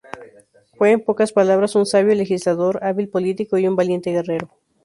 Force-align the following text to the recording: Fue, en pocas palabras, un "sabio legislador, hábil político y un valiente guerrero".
Fue, 0.77 0.89
en 0.89 1.03
pocas 1.05 1.31
palabras, 1.31 1.75
un 1.75 1.85
"sabio 1.85 2.15
legislador, 2.15 2.79
hábil 2.83 3.07
político 3.07 3.59
y 3.59 3.67
un 3.67 3.75
valiente 3.75 4.09
guerrero". 4.09 4.49